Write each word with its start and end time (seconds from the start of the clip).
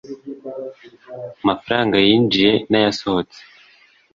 Amafaranga 1.41 1.95
yinjiye 2.07 2.51
n 2.69 2.71
ayasohotse 2.79 3.39